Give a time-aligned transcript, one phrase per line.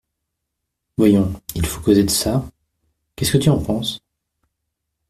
[0.97, 2.43] Voyons, il faut causer de ça;
[3.15, 3.99] qu’est-ce que tu en penses?